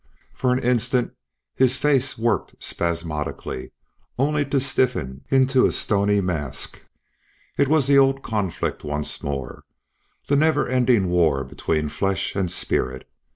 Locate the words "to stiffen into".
4.45-5.67